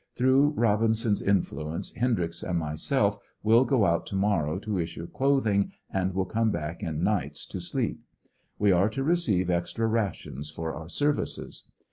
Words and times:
Through 0.15 0.53
Robinson's 0.57 1.21
influence 1.21 1.93
Hendryx 1.93 2.41
and 2.41 2.57
myself 2.57 3.19
will 3.43 3.65
go 3.65 3.85
out 3.85 4.07
to 4.07 4.15
morrow 4.15 4.57
to 4.57 4.79
issue 4.79 5.05
clothing, 5.05 5.73
and 5.91 6.15
will 6.15 6.25
come 6.25 6.55
in 6.55 7.03
nights 7.03 7.45
to 7.45 7.61
sleep. 7.61 8.01
We 8.57 8.71
are 8.71 8.89
to 8.89 9.03
receive 9.03 9.51
extra 9.51 9.85
rations 9.85 10.49
for 10.49 10.73
our 10.73 10.89
services. 10.89 11.69